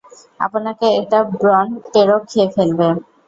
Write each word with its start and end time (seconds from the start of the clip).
আপনাকে 0.39 0.87
একটা 0.99 1.19
ব্রনটেরক 1.33 2.21
খেয়ে 2.31 2.49
ফেলবে! 2.55 2.87